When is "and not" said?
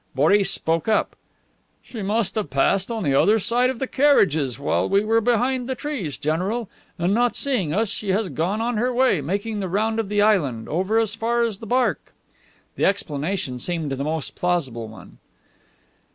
6.97-7.35